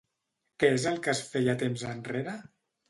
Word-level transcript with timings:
Què 0.63 0.71
és 0.79 0.87
el 0.93 0.97
que 1.05 1.13
es 1.15 1.23
feia 1.35 1.57
temps 1.65 1.87
enrere? 1.95 2.39